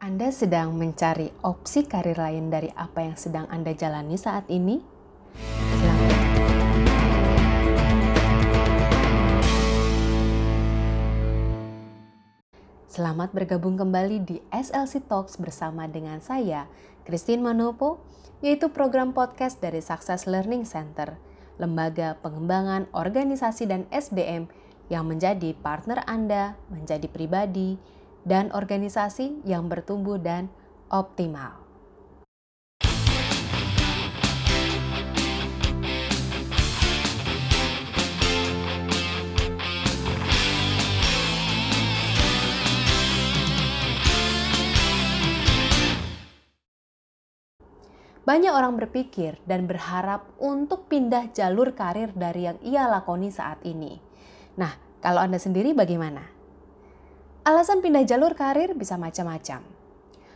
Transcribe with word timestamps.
Anda 0.00 0.32
sedang 0.32 0.80
mencari 0.80 1.28
opsi 1.44 1.84
karir 1.84 2.16
lain 2.16 2.48
dari 2.48 2.72
apa 2.72 3.04
yang 3.04 3.20
sedang 3.20 3.44
Anda 3.52 3.76
jalani 3.76 4.16
saat 4.16 4.48
ini? 4.48 4.80
Selamat. 5.76 6.12
Selamat 12.88 13.28
bergabung 13.36 13.76
kembali 13.76 14.24
di 14.24 14.40
SLC 14.48 15.04
Talks 15.04 15.36
bersama 15.36 15.84
dengan 15.84 16.24
saya, 16.24 16.64
Christine 17.04 17.44
Manopo, 17.44 18.00
yaitu 18.40 18.72
program 18.72 19.12
podcast 19.12 19.60
dari 19.60 19.84
Success 19.84 20.24
Learning 20.24 20.64
Center, 20.64 21.20
lembaga 21.60 22.16
pengembangan 22.24 22.88
organisasi 22.96 23.68
dan 23.68 23.84
SDM 23.92 24.48
yang 24.88 25.04
menjadi 25.04 25.52
partner 25.60 26.00
Anda 26.08 26.56
menjadi 26.72 27.04
pribadi, 27.04 27.99
dan 28.24 28.52
organisasi 28.52 29.44
yang 29.48 29.66
bertumbuh 29.68 30.20
dan 30.20 30.52
optimal. 30.90 31.60
Banyak 48.30 48.54
orang 48.54 48.78
berpikir 48.78 49.42
dan 49.42 49.66
berharap 49.66 50.22
untuk 50.38 50.86
pindah 50.86 51.34
jalur 51.34 51.74
karir 51.74 52.14
dari 52.14 52.46
yang 52.46 52.62
ia 52.62 52.86
lakoni 52.86 53.26
saat 53.26 53.58
ini. 53.66 53.98
Nah, 54.54 54.70
kalau 55.02 55.18
Anda 55.18 55.42
sendiri 55.42 55.74
bagaimana? 55.74 56.39
Alasan 57.40 57.80
pindah 57.80 58.04
jalur 58.04 58.36
karir 58.36 58.76
bisa 58.76 59.00
macam-macam. 59.00 59.64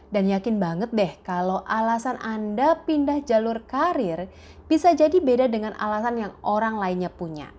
Dan 0.09 0.25
yakin 0.25 0.57
banget 0.57 0.89
deh 0.89 1.13
kalau 1.21 1.61
alasan 1.69 2.17
Anda 2.17 2.81
pindah 2.89 3.21
jalur 3.29 3.61
karir 3.69 4.33
bisa 4.73 4.97
jadi 4.97 5.13
beda 5.21 5.53
dengan 5.53 5.77
alasan 5.77 6.17
yang 6.17 6.33
orang 6.41 6.81
lainnya 6.81 7.13
punya. 7.13 7.53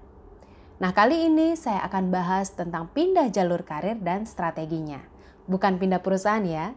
Nah 0.82 0.98
kali 0.98 1.30
ini 1.30 1.54
saya 1.54 1.86
akan 1.86 2.10
bahas 2.10 2.58
tentang 2.58 2.90
pindah 2.90 3.30
jalur 3.30 3.62
karir 3.62 4.02
dan 4.02 4.26
strateginya. 4.26 5.06
Bukan 5.46 5.78
pindah 5.78 6.02
perusahaan 6.02 6.42
ya. 6.42 6.74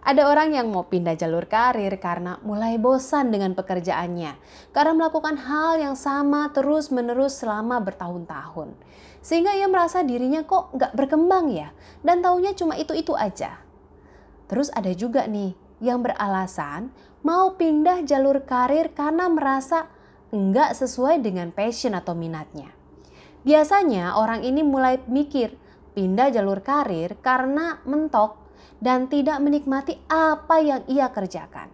Ada 0.00 0.32
orang 0.32 0.56
yang 0.56 0.72
mau 0.72 0.88
pindah 0.88 1.12
jalur 1.14 1.44
karir 1.44 1.92
karena 2.00 2.40
mulai 2.40 2.80
bosan 2.80 3.28
dengan 3.28 3.52
pekerjaannya. 3.52 4.32
Karena 4.72 4.92
melakukan 4.96 5.36
hal 5.36 5.76
yang 5.76 5.96
sama 5.96 6.48
terus 6.56 6.88
menerus 6.88 7.40
selama 7.44 7.78
bertahun-tahun 7.84 8.72
sehingga 9.20 9.52
ia 9.52 9.68
merasa 9.68 10.00
dirinya 10.00 10.48
kok 10.48 10.72
nggak 10.72 10.96
berkembang 10.96 11.52
ya 11.52 11.68
dan 12.00 12.24
taunya 12.24 12.56
cuma 12.56 12.76
itu-itu 12.76 13.12
aja. 13.12 13.60
Terus 14.48 14.72
ada 14.72 14.90
juga 14.96 15.28
nih 15.28 15.54
yang 15.80 16.00
beralasan 16.00 16.90
mau 17.20 17.54
pindah 17.54 18.02
jalur 18.08 18.42
karir 18.48 18.90
karena 18.96 19.28
merasa 19.28 19.86
nggak 20.32 20.72
sesuai 20.72 21.20
dengan 21.20 21.52
passion 21.52 21.92
atau 21.92 22.16
minatnya. 22.16 22.72
Biasanya 23.44 24.16
orang 24.16 24.44
ini 24.44 24.64
mulai 24.64 25.00
mikir 25.04 25.56
pindah 25.92 26.32
jalur 26.32 26.64
karir 26.64 27.16
karena 27.20 27.80
mentok 27.84 28.39
dan 28.80 29.10
tidak 29.10 29.38
menikmati 29.38 29.98
apa 30.08 30.60
yang 30.62 30.82
ia 30.88 31.12
kerjakan. 31.12 31.68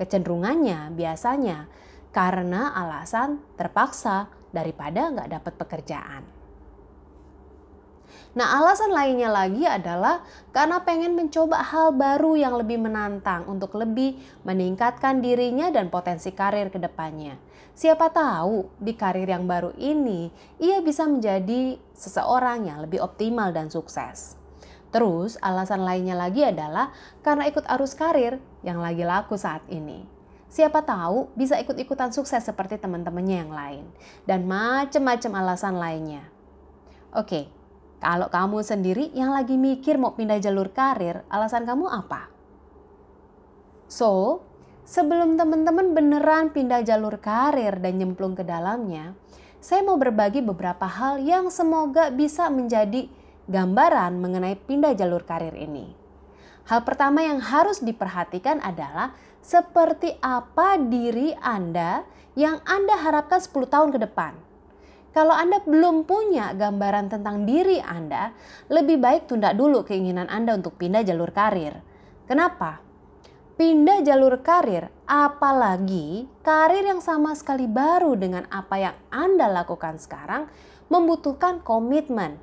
Kecenderungannya 0.00 0.96
biasanya 0.96 1.68
karena 2.10 2.72
alasan 2.72 3.38
terpaksa 3.54 4.32
daripada 4.50 5.12
nggak 5.12 5.30
dapat 5.30 5.54
pekerjaan. 5.60 6.22
Nah, 8.30 8.62
alasan 8.62 8.94
lainnya 8.94 9.26
lagi 9.26 9.66
adalah 9.66 10.22
karena 10.54 10.78
pengen 10.86 11.18
mencoba 11.18 11.66
hal 11.66 11.90
baru 11.94 12.38
yang 12.38 12.54
lebih 12.62 12.78
menantang 12.78 13.42
untuk 13.50 13.74
lebih 13.74 14.18
meningkatkan 14.46 15.18
dirinya 15.18 15.70
dan 15.74 15.90
potensi 15.90 16.30
karir 16.30 16.70
ke 16.70 16.78
depannya. 16.78 17.34
Siapa 17.74 18.10
tahu 18.10 18.70
di 18.78 18.94
karir 18.94 19.26
yang 19.26 19.50
baru 19.50 19.74
ini 19.78 20.30
ia 20.62 20.78
bisa 20.78 21.10
menjadi 21.10 21.74
seseorang 21.94 22.70
yang 22.70 22.78
lebih 22.86 23.02
optimal 23.02 23.50
dan 23.50 23.66
sukses. 23.66 24.39
Terus, 24.90 25.38
alasan 25.38 25.86
lainnya 25.86 26.18
lagi 26.18 26.42
adalah 26.42 26.90
karena 27.22 27.46
ikut 27.46 27.62
arus 27.78 27.94
karir 27.94 28.42
yang 28.66 28.82
lagi 28.82 29.06
laku 29.06 29.38
saat 29.38 29.62
ini. 29.70 30.02
Siapa 30.50 30.82
tahu 30.82 31.30
bisa 31.38 31.54
ikut-ikutan 31.62 32.10
sukses 32.10 32.42
seperti 32.42 32.74
teman-temannya 32.74 33.36
yang 33.46 33.52
lain 33.54 33.84
dan 34.26 34.50
macam-macam 34.50 35.32
alasan 35.38 35.78
lainnya. 35.78 36.26
Oke, 37.14 37.46
kalau 38.02 38.26
kamu 38.26 38.58
sendiri 38.66 39.14
yang 39.14 39.30
lagi 39.30 39.54
mikir 39.54 39.94
mau 39.94 40.18
pindah 40.18 40.42
jalur 40.42 40.74
karir, 40.74 41.22
alasan 41.30 41.62
kamu 41.62 41.86
apa? 41.86 42.26
So, 43.86 44.42
sebelum 44.82 45.38
teman-teman 45.38 45.94
beneran 45.94 46.50
pindah 46.50 46.82
jalur 46.82 47.22
karir 47.22 47.78
dan 47.78 48.02
nyemplung 48.02 48.34
ke 48.34 48.42
dalamnya, 48.42 49.14
saya 49.62 49.86
mau 49.86 50.00
berbagi 50.00 50.42
beberapa 50.42 50.88
hal 50.88 51.22
yang 51.22 51.46
semoga 51.52 52.10
bisa 52.10 52.50
menjadi 52.50 53.06
gambaran 53.50 54.22
mengenai 54.22 54.54
pindah 54.54 54.94
jalur 54.94 55.26
karir 55.26 55.52
ini. 55.58 55.90
Hal 56.70 56.86
pertama 56.86 57.26
yang 57.26 57.42
harus 57.42 57.82
diperhatikan 57.82 58.62
adalah 58.62 59.12
seperti 59.42 60.14
apa 60.22 60.78
diri 60.78 61.34
Anda 61.42 62.06
yang 62.38 62.62
Anda 62.62 62.94
harapkan 63.02 63.42
10 63.42 63.66
tahun 63.66 63.90
ke 63.90 63.98
depan 64.06 64.32
kalau 65.10 65.34
Anda 65.34 65.58
belum 65.66 66.06
punya 66.06 66.54
gambaran 66.54 67.10
tentang 67.10 67.42
diri 67.42 67.82
Anda, 67.82 68.30
lebih 68.70 69.02
baik 69.02 69.26
tunda 69.26 69.50
dulu 69.50 69.82
keinginan 69.82 70.30
Anda 70.30 70.54
untuk 70.54 70.78
pindah 70.78 71.02
jalur 71.02 71.34
karir. 71.34 71.82
Kenapa? 72.30 72.78
Pindah 73.58 74.06
jalur 74.06 74.38
karir, 74.40 74.86
apalagi 75.10 76.30
karir 76.46 76.86
yang 76.86 77.02
sama 77.02 77.34
sekali 77.34 77.66
baru 77.66 78.14
dengan 78.14 78.46
apa 78.54 78.78
yang 78.78 78.96
Anda 79.10 79.50
lakukan 79.50 79.98
sekarang, 79.98 80.46
membutuhkan 80.86 81.58
komitmen, 81.66 82.38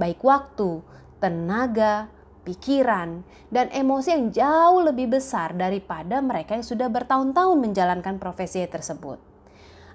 baik 0.00 0.24
waktu, 0.24 0.80
tenaga, 1.20 2.08
pikiran, 2.48 3.20
dan 3.52 3.68
emosi 3.68 4.08
yang 4.08 4.24
jauh 4.32 4.80
lebih 4.80 5.12
besar 5.12 5.52
daripada 5.52 6.24
mereka 6.24 6.56
yang 6.56 6.64
sudah 6.64 6.88
bertahun-tahun 6.88 7.60
menjalankan 7.60 8.16
profesi 8.16 8.64
tersebut. 8.64 9.20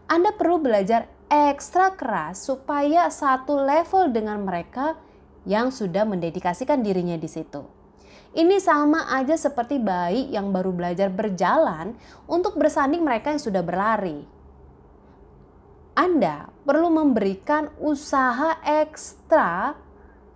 Anda 0.06 0.38
perlu 0.38 0.62
belajar 0.62 1.10
ekstra 1.26 1.98
keras 1.98 2.46
supaya 2.46 3.10
satu 3.10 3.58
level 3.58 4.14
dengan 4.14 4.46
mereka 4.46 4.94
yang 5.50 5.74
sudah 5.74 6.06
mendedikasikan 6.06 6.86
dirinya 6.86 7.18
di 7.18 7.26
situ. 7.26 7.66
Ini 8.36 8.60
sama 8.60 9.08
aja 9.16 9.34
seperti 9.40 9.80
bayi 9.80 10.28
yang 10.30 10.52
baru 10.52 10.76
belajar 10.76 11.08
berjalan 11.08 11.96
untuk 12.28 12.60
bersanding 12.60 13.02
mereka 13.02 13.32
yang 13.32 13.42
sudah 13.42 13.64
berlari. 13.64 14.28
Anda 15.96 16.52
perlu 16.68 16.92
memberikan 16.92 17.72
usaha 17.80 18.60
ekstra 18.68 19.80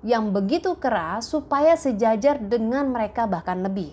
yang 0.06 0.32
begitu 0.32 0.80
keras 0.80 1.32
supaya 1.32 1.76
sejajar 1.76 2.40
dengan 2.40 2.92
mereka 2.92 3.28
bahkan 3.28 3.60
lebih. 3.64 3.92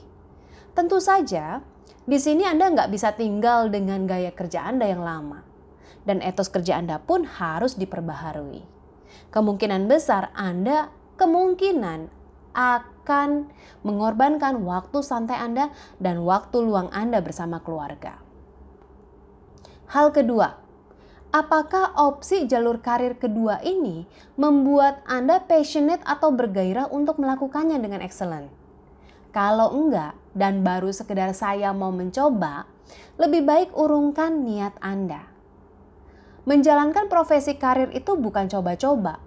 Tentu 0.77 1.03
saja, 1.03 1.65
di 2.07 2.19
sini 2.23 2.47
Anda 2.47 2.71
nggak 2.71 2.91
bisa 2.95 3.15
tinggal 3.19 3.73
dengan 3.73 4.07
gaya 4.07 4.31
kerja 4.31 4.63
Anda 4.71 4.87
yang 4.87 5.03
lama 5.03 5.43
dan 6.07 6.23
etos 6.23 6.49
kerja 6.49 6.79
Anda 6.79 7.03
pun 7.03 7.27
harus 7.27 7.75
diperbaharui. 7.75 8.63
Kemungkinan 9.35 9.91
besar 9.91 10.31
Anda 10.33 10.95
kemungkinan 11.19 12.09
akan 12.57 13.51
mengorbankan 13.83 14.65
waktu 14.65 15.03
santai 15.03 15.37
Anda 15.43 15.75
dan 16.01 16.23
waktu 16.25 16.63
luang 16.63 16.89
Anda 16.95 17.21
bersama 17.21 17.61
keluarga. 17.61 18.23
Hal 19.93 20.15
kedua, 20.15 20.57
apakah 21.35 21.95
opsi 21.99 22.47
jalur 22.47 22.79
karir 22.79 23.19
kedua 23.19 23.59
ini 23.63 24.07
membuat 24.39 25.03
Anda 25.07 25.43
passionate 25.43 26.03
atau 26.07 26.31
bergairah 26.35 26.91
untuk 26.91 27.19
melakukannya 27.19 27.79
dengan 27.83 28.03
excellent? 28.03 28.51
Kalau 29.37 29.69
enggak 29.75 30.17
dan 30.33 30.65
baru 30.65 30.89
sekedar 30.93 31.37
saya 31.37 31.77
mau 31.77 31.93
mencoba, 31.93 32.65
lebih 33.21 33.45
baik 33.45 33.71
urungkan 33.77 34.49
niat 34.49 34.73
Anda. 34.81 35.29
Menjalankan 36.47 37.11
profesi 37.11 37.59
karir 37.59 37.91
itu 37.93 38.15
bukan 38.15 38.47
coba-coba. 38.47 39.19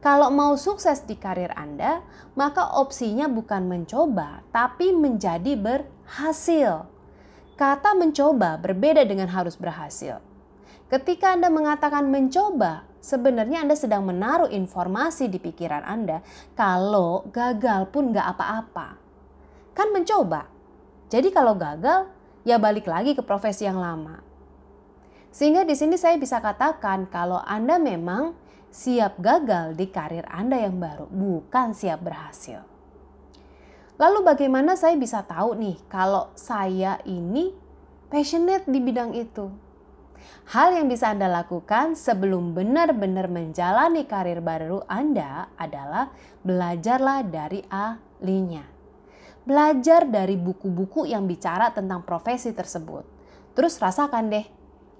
Kalau 0.00 0.32
mau 0.32 0.56
sukses 0.56 1.04
di 1.04 1.16
karir 1.16 1.52
Anda, 1.56 2.00
maka 2.38 2.78
opsinya 2.78 3.28
bukan 3.28 3.68
mencoba, 3.68 4.44
tapi 4.52 4.92
menjadi 4.92 5.56
berhasil. 5.56 6.88
Kata 7.56 7.92
mencoba 7.92 8.56
berbeda 8.56 9.04
dengan 9.04 9.28
harus 9.28 9.58
berhasil. 9.60 10.29
Ketika 10.90 11.38
Anda 11.38 11.46
mengatakan 11.54 12.10
mencoba, 12.10 12.82
sebenarnya 12.98 13.62
Anda 13.62 13.78
sedang 13.78 14.10
menaruh 14.10 14.50
informasi 14.50 15.30
di 15.30 15.38
pikiran 15.38 15.86
Anda 15.86 16.18
kalau 16.58 17.30
gagal 17.30 17.94
pun 17.94 18.10
gak 18.10 18.26
apa-apa. 18.34 18.98
Kan 19.70 19.94
mencoba. 19.94 20.50
Jadi 21.06 21.30
kalau 21.30 21.54
gagal, 21.54 22.10
ya 22.42 22.58
balik 22.58 22.90
lagi 22.90 23.14
ke 23.14 23.22
profesi 23.22 23.70
yang 23.70 23.78
lama. 23.78 24.18
Sehingga 25.30 25.62
di 25.62 25.78
sini 25.78 25.94
saya 25.94 26.18
bisa 26.18 26.42
katakan 26.42 27.06
kalau 27.06 27.38
Anda 27.38 27.78
memang 27.78 28.34
siap 28.74 29.22
gagal 29.22 29.78
di 29.78 29.86
karir 29.94 30.26
Anda 30.26 30.58
yang 30.58 30.82
baru, 30.82 31.06
bukan 31.06 31.70
siap 31.70 32.02
berhasil. 32.02 32.66
Lalu 33.94 34.26
bagaimana 34.26 34.74
saya 34.74 34.98
bisa 34.98 35.22
tahu 35.22 35.54
nih 35.54 35.78
kalau 35.86 36.34
saya 36.34 36.98
ini 37.06 37.54
passionate 38.10 38.66
di 38.66 38.82
bidang 38.82 39.14
itu? 39.14 39.69
Hal 40.50 40.74
yang 40.74 40.90
bisa 40.90 41.12
Anda 41.12 41.30
lakukan 41.30 41.94
sebelum 41.94 42.56
benar-benar 42.56 43.30
menjalani 43.30 44.08
karir 44.08 44.42
baru 44.42 44.82
Anda 44.90 45.50
adalah 45.54 46.10
belajarlah 46.42 47.26
dari 47.28 47.62
ahlinya. 47.70 48.66
Belajar 49.46 50.04
dari 50.06 50.36
buku-buku 50.36 51.08
yang 51.08 51.24
bicara 51.24 51.72
tentang 51.72 52.04
profesi 52.04 52.52
tersebut. 52.52 53.02
Terus 53.56 53.78
rasakan 53.78 54.30
deh, 54.30 54.46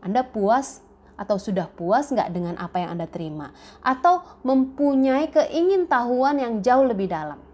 Anda 0.01 0.25
puas 0.27 0.83
atau 1.21 1.37
sudah 1.37 1.69
puas 1.69 2.09
nggak 2.09 2.33
dengan 2.33 2.57
apa 2.57 2.81
yang 2.81 2.97
Anda 2.97 3.05
terima? 3.05 3.53
Atau 3.85 4.25
mempunyai 4.41 5.29
keingintahuan 5.29 6.41
yang 6.41 6.65
jauh 6.65 6.89
lebih 6.89 7.13
dalam? 7.13 7.51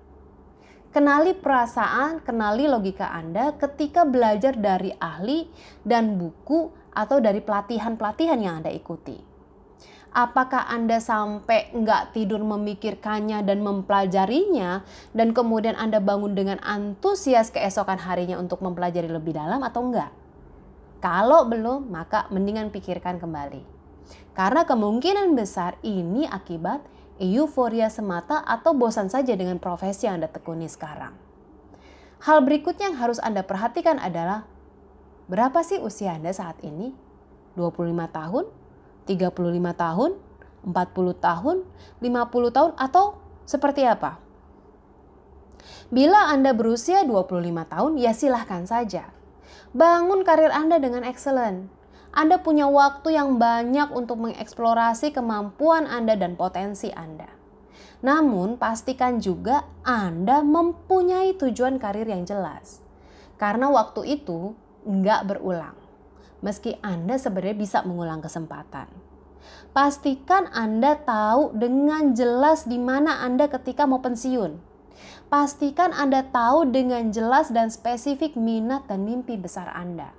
Kenali 0.95 1.37
perasaan, 1.37 2.25
kenali 2.25 2.65
logika 2.65 3.13
Anda 3.13 3.53
ketika 3.59 4.09
belajar 4.09 4.57
dari 4.57 4.95
ahli 4.97 5.45
dan 5.85 6.17
buku 6.17 6.73
atau 6.97 7.21
dari 7.21 7.45
pelatihan-pelatihan 7.45 8.41
yang 8.41 8.65
Anda 8.65 8.73
ikuti. 8.73 9.21
Apakah 10.17 10.65
Anda 10.73 10.97
sampai 10.97 11.77
nggak 11.77 12.17
tidur 12.17 12.41
memikirkannya 12.41 13.45
dan 13.45 13.61
mempelajarinya 13.61 14.81
dan 15.13 15.37
kemudian 15.37 15.77
Anda 15.77 16.01
bangun 16.01 16.33
dengan 16.33 16.57
antusias 16.65 17.53
keesokan 17.53 18.01
harinya 18.01 18.41
untuk 18.41 18.65
mempelajari 18.65 19.13
lebih 19.13 19.37
dalam 19.37 19.61
atau 19.61 19.85
enggak? 19.85 20.09
Kalau 21.05 21.45
belum, 21.45 21.93
maka 21.93 22.25
mendingan 22.33 22.73
pikirkan 22.73 23.21
kembali. 23.21 23.61
Karena 24.33 24.65
kemungkinan 24.65 25.37
besar 25.37 25.77
ini 25.85 26.25
akibat 26.25 26.81
euforia 27.21 27.93
semata 27.93 28.41
atau 28.41 28.73
bosan 28.73 29.13
saja 29.13 29.37
dengan 29.37 29.61
profesi 29.61 30.09
yang 30.09 30.25
Anda 30.25 30.33
tekuni 30.33 30.65
sekarang. 30.65 31.13
Hal 32.25 32.41
berikutnya 32.41 32.89
yang 32.89 32.99
harus 33.01 33.21
Anda 33.21 33.45
perhatikan 33.45 34.01
adalah 34.01 34.49
berapa 35.27 35.63
sih 35.63 35.79
usia 35.83 36.15
Anda 36.15 36.31
saat 36.35 36.63
ini? 36.63 36.95
25 37.59 37.93
tahun? 38.11 38.45
35 39.07 39.75
tahun? 39.75 40.11
40 40.67 40.73
tahun? 41.23 41.57
50 42.03 42.57
tahun? 42.57 42.71
Atau 42.75 43.19
seperti 43.47 43.87
apa? 43.87 44.19
Bila 45.87 46.31
Anda 46.35 46.51
berusia 46.51 47.07
25 47.07 47.39
tahun, 47.67 47.93
ya 47.99 48.11
silahkan 48.11 48.67
saja. 48.67 49.11
Bangun 49.71 50.27
karir 50.27 50.51
Anda 50.51 50.83
dengan 50.83 51.07
excellent. 51.07 51.71
Anda 52.17 52.41
punya 52.41 52.67
waktu 52.67 53.15
yang 53.15 53.37
banyak 53.37 53.93
untuk 53.93 54.19
mengeksplorasi 54.25 55.13
kemampuan 55.13 55.85
Anda 55.87 56.17
dan 56.17 56.35
potensi 56.35 56.91
Anda. 56.91 57.29
Namun, 58.01 58.57
pastikan 58.57 59.21
juga 59.21 59.69
Anda 59.85 60.41
mempunyai 60.41 61.37
tujuan 61.37 61.77
karir 61.77 62.09
yang 62.09 62.25
jelas. 62.25 62.81
Karena 63.37 63.69
waktu 63.69 64.21
itu 64.21 64.57
nggak 64.87 65.27
berulang. 65.27 65.75
Meski 66.41 66.79
Anda 66.81 67.19
sebenarnya 67.19 67.57
bisa 67.59 67.79
mengulang 67.83 68.23
kesempatan. 68.23 68.87
Pastikan 69.75 70.49
Anda 70.55 70.97
tahu 71.03 71.59
dengan 71.59 72.15
jelas 72.15 72.65
di 72.65 72.79
mana 72.79 73.21
Anda 73.27 73.51
ketika 73.51 73.85
mau 73.85 74.01
pensiun 74.01 74.77
Pastikan 75.27 75.91
Anda 75.91 76.23
tahu 76.31 76.71
dengan 76.71 77.11
jelas 77.11 77.51
dan 77.51 77.67
spesifik 77.67 78.39
minat 78.39 78.87
dan 78.87 79.03
mimpi 79.03 79.35
besar 79.35 79.67
Anda. 79.75 80.15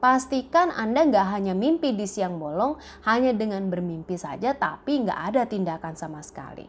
Pastikan 0.00 0.72
Anda 0.72 1.04
nggak 1.04 1.26
hanya 1.28 1.52
mimpi 1.52 1.92
di 1.92 2.08
siang 2.08 2.40
bolong, 2.40 2.80
hanya 3.04 3.36
dengan 3.36 3.68
bermimpi 3.68 4.16
saja 4.16 4.56
tapi 4.56 5.04
nggak 5.04 5.20
ada 5.32 5.42
tindakan 5.44 5.92
sama 5.92 6.24
sekali. 6.24 6.64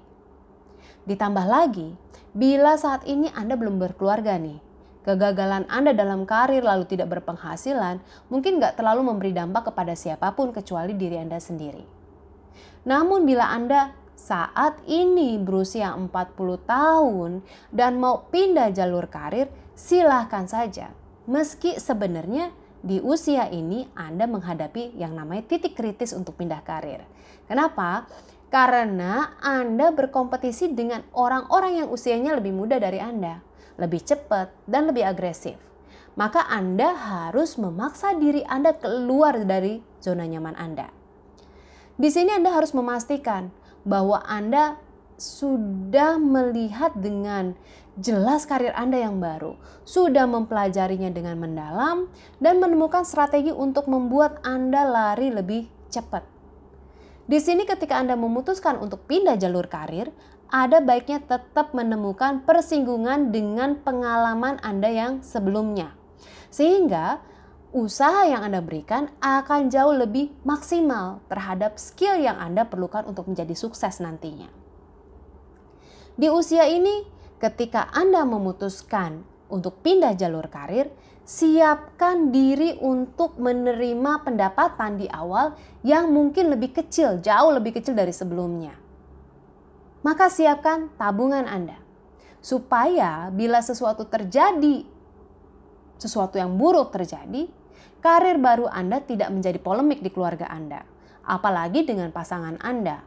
Ditambah 1.08 1.48
lagi, 1.48 1.96
bila 2.36 2.76
saat 2.76 3.08
ini 3.08 3.32
Anda 3.32 3.56
belum 3.56 3.80
berkeluarga 3.80 4.36
nih, 4.36 4.60
kegagalan 5.08 5.64
Anda 5.72 5.96
dalam 5.96 6.28
karir 6.28 6.68
lalu 6.68 6.84
tidak 6.84 7.16
berpenghasilan 7.16 8.04
mungkin 8.28 8.60
nggak 8.60 8.76
terlalu 8.76 9.08
memberi 9.08 9.32
dampak 9.32 9.72
kepada 9.72 9.96
siapa 9.96 10.36
pun 10.36 10.52
kecuali 10.52 10.92
diri 11.00 11.16
Anda 11.16 11.40
sendiri. 11.40 11.88
Namun 12.84 13.24
bila 13.24 13.48
Anda 13.48 13.96
saat 14.20 14.84
ini 14.84 15.40
berusia 15.40 15.96
40 15.96 16.12
tahun 16.68 17.32
dan 17.72 18.04
mau 18.04 18.28
pindah 18.28 18.76
jalur 18.76 19.08
karir, 19.08 19.48
silahkan 19.72 20.44
saja. 20.44 20.92
Meski 21.24 21.80
sebenarnya 21.80 22.52
di 22.84 23.00
usia 23.00 23.48
ini 23.48 23.88
Anda 23.96 24.28
menghadapi 24.28 25.00
yang 25.00 25.16
namanya 25.16 25.48
titik 25.48 25.80
kritis 25.80 26.12
untuk 26.12 26.36
pindah 26.36 26.60
karir. 26.68 27.06
Kenapa? 27.48 28.10
Karena 28.48 29.36
Anda 29.40 29.92
berkompetisi 29.92 30.72
dengan 30.72 31.04
orang-orang 31.16 31.84
yang 31.84 31.88
usianya 31.92 32.40
lebih 32.40 32.56
muda 32.56 32.80
dari 32.80 32.98
Anda, 33.04 33.44
lebih 33.78 34.02
cepat 34.04 34.52
dan 34.66 34.90
lebih 34.90 35.06
agresif. 35.06 35.56
Maka 36.18 36.50
Anda 36.50 36.98
harus 36.98 37.62
memaksa 37.62 38.18
diri 38.18 38.42
Anda 38.50 38.74
keluar 38.74 39.38
dari 39.46 39.86
zona 40.02 40.26
nyaman 40.26 40.58
Anda. 40.58 40.90
Di 41.98 42.10
sini 42.10 42.34
Anda 42.34 42.54
harus 42.54 42.74
memastikan 42.74 43.54
bahwa 43.86 44.26
Anda 44.26 44.82
sudah 45.18 46.22
melihat 46.22 46.94
dengan 46.98 47.58
jelas 47.98 48.46
karir 48.46 48.74
Anda 48.78 49.02
yang 49.02 49.18
baru, 49.18 49.58
sudah 49.82 50.30
mempelajarinya 50.30 51.10
dengan 51.10 51.42
mendalam, 51.42 52.10
dan 52.38 52.62
menemukan 52.62 53.02
strategi 53.02 53.50
untuk 53.50 53.90
membuat 53.90 54.38
Anda 54.46 54.86
lari 54.86 55.34
lebih 55.34 55.66
cepat. 55.90 56.22
Di 57.28 57.42
sini, 57.44 57.68
ketika 57.68 57.98
Anda 57.98 58.16
memutuskan 58.16 58.78
untuk 58.80 59.04
pindah 59.10 59.36
jalur 59.36 59.68
karir, 59.68 60.14
ada 60.48 60.80
baiknya 60.80 61.20
tetap 61.20 61.76
menemukan 61.76 62.44
persinggungan 62.48 63.36
dengan 63.36 63.80
pengalaman 63.84 64.60
Anda 64.64 64.88
yang 64.88 65.14
sebelumnya, 65.20 65.92
sehingga 66.48 67.20
usaha 67.76 68.24
yang 68.24 68.48
Anda 68.48 68.64
berikan 68.64 69.12
akan 69.20 69.68
jauh 69.68 69.92
lebih 69.92 70.32
maksimal 70.48 71.20
terhadap 71.28 71.76
skill 71.76 72.16
yang 72.16 72.40
Anda 72.40 72.64
perlukan 72.64 73.04
untuk 73.06 73.28
menjadi 73.28 73.54
sukses 73.54 74.00
nantinya. 74.00 74.48
Di 76.18 76.32
usia 76.32 76.66
ini, 76.66 77.06
ketika 77.38 77.92
Anda 77.92 78.24
memutuskan 78.24 79.22
untuk 79.52 79.84
pindah 79.84 80.16
jalur 80.16 80.48
karir, 80.48 80.90
siapkan 81.28 82.32
diri 82.32 82.80
untuk 82.80 83.36
menerima 83.36 84.24
pendapatan 84.24 84.96
di 84.96 85.12
awal 85.12 85.60
yang 85.84 86.08
mungkin 86.08 86.56
lebih 86.56 86.72
kecil, 86.72 87.20
jauh 87.20 87.52
lebih 87.52 87.76
kecil 87.76 88.00
dari 88.00 88.16
sebelumnya. 88.16 88.87
Maka 90.06 90.30
siapkan 90.30 90.94
tabungan 90.98 91.46
Anda 91.46 91.80
supaya 92.42 93.34
bila 93.34 93.60
sesuatu 93.60 94.06
terjadi 94.08 94.98
sesuatu 95.98 96.38
yang 96.38 96.56
buruk 96.56 96.94
terjadi, 96.94 97.50
karir 98.00 98.38
baru 98.38 98.70
Anda 98.70 99.02
tidak 99.02 99.34
menjadi 99.34 99.58
polemik 99.60 100.06
di 100.06 100.14
keluarga 100.14 100.48
Anda, 100.48 100.86
apalagi 101.26 101.84
dengan 101.84 102.14
pasangan 102.14 102.62
Anda. 102.62 103.04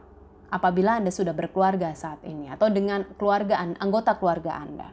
Apabila 0.51 0.99
Anda 0.99 1.15
sudah 1.15 1.31
berkeluarga 1.31 1.95
saat 1.95 2.19
ini 2.27 2.51
atau 2.51 2.67
dengan 2.67 3.07
keluarga 3.15 3.63
anggota 3.63 4.19
keluarga 4.19 4.59
Anda. 4.59 4.91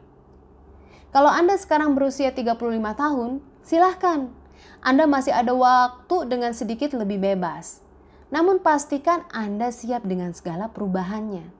Kalau 1.11 1.27
Anda 1.27 1.59
sekarang 1.59 1.99
berusia 1.99 2.31
35 2.31 2.55
tahun, 2.95 3.43
silahkan. 3.59 4.31
Anda 4.79 5.03
masih 5.03 5.35
ada 5.35 5.51
waktu 5.51 6.31
dengan 6.31 6.55
sedikit 6.55 6.95
lebih 6.95 7.19
bebas. 7.19 7.83
Namun 8.31 8.63
pastikan 8.63 9.27
Anda 9.35 9.75
siap 9.75 10.07
dengan 10.07 10.31
segala 10.31 10.71
perubahannya. 10.71 11.58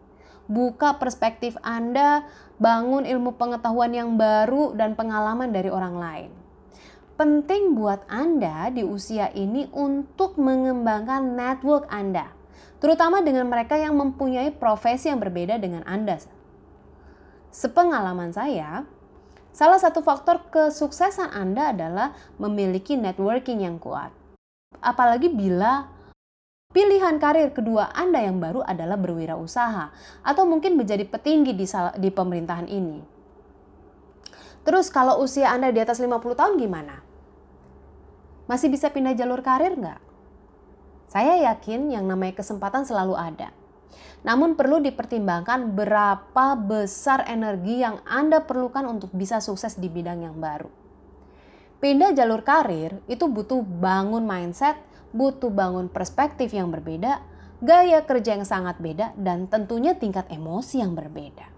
Buka 0.49 0.97
perspektif 0.97 1.53
Anda, 1.61 2.25
bangun 2.57 3.05
ilmu 3.05 3.37
pengetahuan 3.37 3.93
yang 3.93 4.17
baru 4.17 4.73
dan 4.73 4.97
pengalaman 4.97 5.53
dari 5.53 5.69
orang 5.69 5.95
lain 6.01 6.29
penting 7.19 7.75
buat 7.75 8.07
Anda 8.07 8.71
di 8.71 8.79
usia 8.87 9.27
ini 9.35 9.67
untuk 9.75 10.39
mengembangkan 10.39 11.35
network 11.35 11.91
Anda, 11.91 12.31
terutama 12.79 13.19
dengan 13.19 13.51
mereka 13.51 13.75
yang 13.75 13.99
mempunyai 13.99 14.55
profesi 14.55 15.11
yang 15.11 15.19
berbeda 15.19 15.59
dengan 15.59 15.83
Anda. 15.83 16.15
Sepengalaman 17.51 18.31
saya, 18.31 18.87
salah 19.51 19.75
satu 19.83 19.99
faktor 19.99 20.47
kesuksesan 20.47 21.35
Anda 21.35 21.75
adalah 21.75 22.15
memiliki 22.39 22.95
networking 22.95 23.67
yang 23.67 23.83
kuat. 23.83 24.15
Apalagi 24.79 25.27
bila 25.27 25.91
pilihan 26.69 27.17
karir 27.17 27.49
kedua 27.49 27.89
Anda 27.97 28.21
yang 28.21 28.37
baru 28.37 28.61
adalah 28.61 28.93
berwirausaha 28.93 29.89
atau 30.21 30.43
mungkin 30.45 30.77
menjadi 30.77 31.01
petinggi 31.01 31.57
di, 31.57 31.65
di 31.97 32.09
pemerintahan 32.13 32.69
ini. 32.69 33.01
Terus 34.61 34.93
kalau 34.93 35.17
usia 35.17 35.49
Anda 35.49 35.73
di 35.73 35.81
atas 35.81 35.97
50 35.97 36.21
tahun 36.37 36.61
gimana? 36.61 37.01
Masih 38.45 38.69
bisa 38.69 38.93
pindah 38.93 39.17
jalur 39.17 39.41
karir 39.41 39.81
nggak? 39.81 39.97
Saya 41.09 41.41
yakin 41.49 41.89
yang 41.89 42.05
namanya 42.05 42.37
kesempatan 42.37 42.85
selalu 42.85 43.17
ada. 43.17 43.49
Namun 44.21 44.53
perlu 44.53 44.77
dipertimbangkan 44.77 45.73
berapa 45.73 46.53
besar 46.53 47.25
energi 47.25 47.81
yang 47.81 47.97
Anda 48.05 48.45
perlukan 48.45 48.85
untuk 48.85 49.09
bisa 49.17 49.41
sukses 49.41 49.73
di 49.73 49.89
bidang 49.89 50.21
yang 50.21 50.37
baru. 50.37 50.69
Pindah 51.81 52.13
jalur 52.13 52.45
karir 52.45 53.01
itu 53.09 53.25
butuh 53.25 53.65
bangun 53.65 54.21
mindset, 54.21 54.77
butuh 55.11 55.49
bangun 55.49 55.89
perspektif 55.89 56.53
yang 56.53 56.69
berbeda, 56.69 57.21
gaya 57.59 58.05
kerja 58.05 58.39
yang 58.39 58.47
sangat 58.47 58.79
beda, 58.79 59.13
dan 59.19 59.49
tentunya 59.49 59.97
tingkat 59.97 60.29
emosi 60.31 60.79
yang 60.79 60.95
berbeda. 60.95 61.49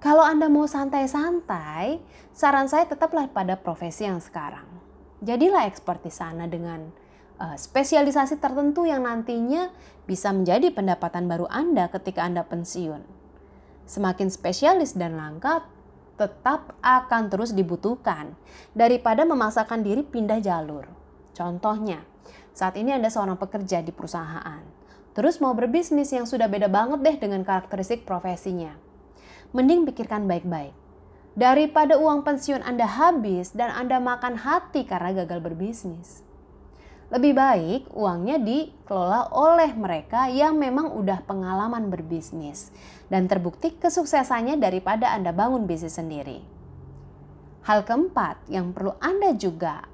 Kalau 0.00 0.24
Anda 0.24 0.48
mau 0.48 0.64
santai-santai, 0.64 2.00
saran 2.32 2.72
saya 2.72 2.88
tetaplah 2.88 3.28
pada 3.28 3.60
profesi 3.60 4.08
yang 4.08 4.16
sekarang. 4.16 4.64
Jadilah 5.20 5.68
expert 5.68 6.00
di 6.00 6.08
sana 6.08 6.48
dengan 6.48 6.88
uh, 7.36 7.52
spesialisasi 7.52 8.40
tertentu 8.40 8.88
yang 8.88 9.04
nantinya 9.04 9.68
bisa 10.08 10.32
menjadi 10.32 10.72
pendapatan 10.72 11.28
baru 11.28 11.44
Anda 11.52 11.92
ketika 11.92 12.24
Anda 12.24 12.48
pensiun. 12.48 13.04
Semakin 13.84 14.32
spesialis 14.32 14.96
dan 14.96 15.20
langka, 15.20 15.68
tetap 16.16 16.76
akan 16.80 17.32
terus 17.32 17.52
dibutuhkan 17.52 18.36
daripada 18.72 19.28
memaksakan 19.28 19.84
diri 19.84 20.04
pindah 20.04 20.40
jalur. 20.40 20.84
Contohnya, 21.32 22.04
saat 22.60 22.76
ini 22.76 22.92
Anda 22.92 23.08
seorang 23.08 23.40
pekerja 23.40 23.80
di 23.80 23.88
perusahaan, 23.88 24.60
terus 25.16 25.40
mau 25.40 25.56
berbisnis 25.56 26.12
yang 26.12 26.28
sudah 26.28 26.44
beda 26.52 26.68
banget 26.68 27.00
deh 27.00 27.16
dengan 27.16 27.40
karakteristik 27.40 28.04
profesinya 28.04 28.90
mending 29.50 29.82
pikirkan 29.86 30.30
baik-baik. 30.30 30.74
Daripada 31.34 31.98
uang 31.98 32.26
pensiun 32.26 32.62
Anda 32.62 32.86
habis 32.86 33.54
dan 33.54 33.70
Anda 33.70 34.02
makan 34.02 34.42
hati 34.42 34.82
karena 34.82 35.14
gagal 35.22 35.42
berbisnis. 35.42 36.26
Lebih 37.10 37.34
baik 37.34 37.80
uangnya 37.90 38.38
dikelola 38.38 39.34
oleh 39.34 39.74
mereka 39.74 40.30
yang 40.30 40.54
memang 40.58 40.94
udah 40.94 41.26
pengalaman 41.26 41.90
berbisnis 41.90 42.70
dan 43.10 43.26
terbukti 43.26 43.74
kesuksesannya 43.74 44.62
daripada 44.62 45.10
Anda 45.10 45.34
bangun 45.34 45.66
bisnis 45.66 45.98
sendiri. 45.98 46.42
Hal 47.66 47.82
keempat 47.82 48.46
yang 48.46 48.70
perlu 48.70 48.94
Anda 49.02 49.34
juga 49.34 49.90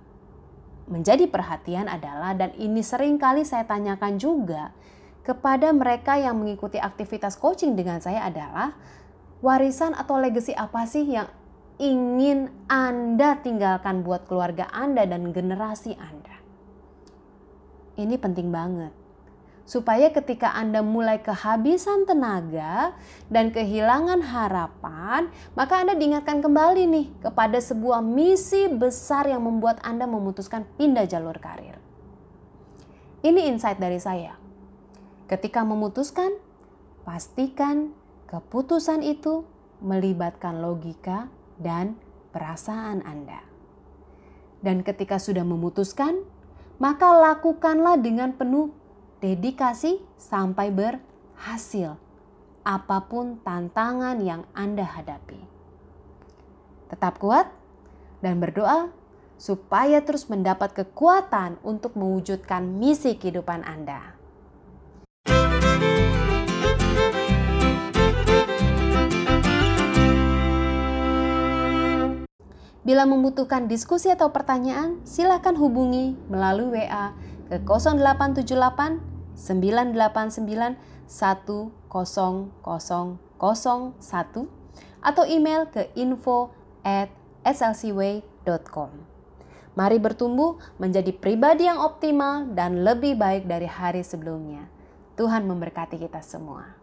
menjadi 0.86 1.26
perhatian 1.26 1.90
adalah 1.90 2.34
dan 2.34 2.54
ini 2.54 2.82
sering 2.82 3.18
kali 3.18 3.42
saya 3.42 3.66
tanyakan 3.66 4.18
juga 4.18 4.70
kepada 5.26 5.74
mereka 5.74 6.14
yang 6.14 6.38
mengikuti 6.38 6.78
aktivitas 6.78 7.34
coaching 7.34 7.74
dengan 7.74 7.98
saya 7.98 8.30
adalah 8.30 8.78
warisan 9.42 9.92
atau 9.98 10.22
legacy 10.22 10.54
apa 10.54 10.86
sih 10.86 11.02
yang 11.02 11.26
ingin 11.82 12.48
Anda 12.70 13.36
tinggalkan 13.42 14.06
buat 14.06 14.30
keluarga 14.30 14.70
Anda 14.70 15.04
dan 15.04 15.34
generasi 15.34 15.98
Anda? 15.98 16.38
Ini 17.96 18.14
penting 18.20 18.48
banget. 18.54 19.05
Supaya 19.66 20.14
ketika 20.14 20.54
Anda 20.54 20.78
mulai 20.80 21.18
kehabisan 21.18 22.06
tenaga 22.06 22.94
dan 23.26 23.50
kehilangan 23.50 24.22
harapan, 24.22 25.28
maka 25.58 25.82
Anda 25.82 25.98
diingatkan 25.98 26.38
kembali 26.38 26.86
nih 26.86 27.06
kepada 27.26 27.58
sebuah 27.58 27.98
misi 27.98 28.70
besar 28.70 29.26
yang 29.26 29.42
membuat 29.42 29.82
Anda 29.82 30.06
memutuskan 30.06 30.62
pindah 30.78 31.10
jalur 31.10 31.34
karir. 31.42 31.82
Ini 33.26 33.50
insight 33.50 33.82
dari 33.82 33.98
saya. 33.98 34.38
Ketika 35.26 35.66
memutuskan, 35.66 36.30
pastikan 37.02 37.90
Keputusan 38.26 39.06
itu 39.06 39.46
melibatkan 39.78 40.58
logika 40.58 41.30
dan 41.62 41.94
perasaan 42.34 43.06
Anda. 43.06 43.38
Dan 44.58 44.82
ketika 44.82 45.22
sudah 45.22 45.46
memutuskan, 45.46 46.26
maka 46.82 47.06
lakukanlah 47.06 48.02
dengan 48.02 48.34
penuh 48.34 48.74
dedikasi 49.16 49.96
sampai 50.20 50.68
berhasil, 50.68 51.96
apa 52.60 52.98
pun 53.08 53.40
tantangan 53.40 54.20
yang 54.20 54.44
Anda 54.52 54.84
hadapi. 54.84 55.40
Tetap 56.92 57.16
kuat 57.16 57.48
dan 58.20 58.38
berdoa 58.38 58.92
supaya 59.36 60.00
terus 60.04 60.28
mendapat 60.28 60.72
kekuatan 60.72 61.60
untuk 61.64 61.96
mewujudkan 61.96 62.64
misi 62.64 63.16
kehidupan 63.16 63.64
Anda. 63.64 64.16
Bila 72.86 73.02
membutuhkan 73.02 73.66
diskusi 73.66 74.14
atau 74.14 74.30
pertanyaan, 74.30 75.02
silakan 75.02 75.58
hubungi 75.58 76.14
melalui 76.30 76.86
WA 76.86 77.10
ke 77.48 77.56
0878 77.64 79.00
989 79.36 80.76
10001 81.06 82.50
atau 85.06 85.24
email 85.28 85.70
ke 85.70 85.88
info 85.94 86.50
at 86.82 87.10
slcway.com. 87.46 88.90
Mari 89.76 90.00
bertumbuh 90.00 90.56
menjadi 90.80 91.12
pribadi 91.12 91.68
yang 91.68 91.78
optimal 91.84 92.48
dan 92.56 92.80
lebih 92.80 93.14
baik 93.14 93.44
dari 93.44 93.68
hari 93.68 94.00
sebelumnya. 94.00 94.64
Tuhan 95.20 95.44
memberkati 95.44 96.00
kita 96.00 96.24
semua. 96.24 96.75